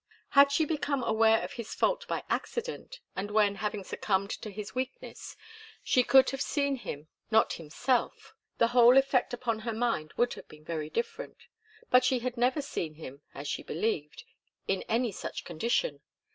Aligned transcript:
Had 0.29 0.51
she 0.51 0.65
become 0.65 1.03
aware 1.03 1.43
of 1.43 1.53
his 1.53 1.75
fault 1.75 2.07
by 2.07 2.23
accident, 2.27 3.01
and 3.15 3.29
when, 3.29 3.57
having 3.57 3.83
succumbed 3.83 4.31
to 4.31 4.49
his 4.49 4.73
weakness, 4.73 5.37
she 5.83 6.01
could 6.01 6.31
have 6.31 6.41
seen 6.41 6.77
him 6.77 7.07
not 7.29 7.53
himself, 7.53 8.33
the 8.57 8.69
whole 8.69 8.97
effect 8.97 9.31
upon 9.31 9.59
her 9.59 9.73
mind 9.73 10.11
would 10.17 10.33
have 10.33 10.47
been 10.47 10.65
very 10.65 10.89
different. 10.89 11.37
But 11.91 12.03
she 12.03 12.17
had 12.17 12.35
never 12.35 12.63
seen 12.63 12.95
him, 12.95 13.21
as 13.35 13.47
she 13.47 13.61
believed, 13.61 14.23
in 14.67 14.81
any 14.89 15.11
such 15.11 15.45
condition. 15.45 16.01